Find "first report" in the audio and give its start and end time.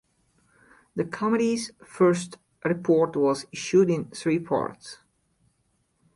1.85-3.15